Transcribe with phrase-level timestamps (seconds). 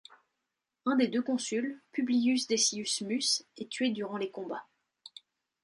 [0.87, 4.65] Un des deux consuls, Publius Decius Mus, est tué durant les combats.